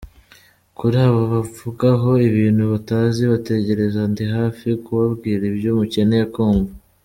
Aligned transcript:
Kuri 0.77 0.97
abo 1.07 1.21
bamvugaho 1.33 2.09
ibintu 2.29 2.63
batazi, 2.71 3.21
bategereze 3.31 3.99
ndi 4.11 4.25
hafi 4.35 4.67
kubabwira 4.83 5.41
ibyo 5.51 5.69
mukeneye 5.77 6.25
kumva. 6.35 6.71